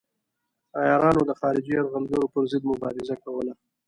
عیارانو 0.79 1.21
د 1.29 1.31
خارجي 1.39 1.71
یرغلګرو 1.75 2.31
پر 2.33 2.43
ضد 2.51 2.63
مبارزه 2.71 3.15
کوله. 3.23 3.53